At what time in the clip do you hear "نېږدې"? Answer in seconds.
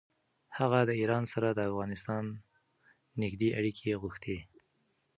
3.21-3.49